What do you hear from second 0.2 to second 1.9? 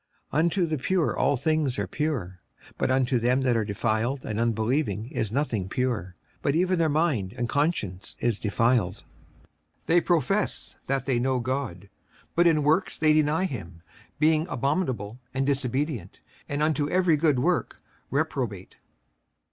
56:001:015 Unto the pure all things are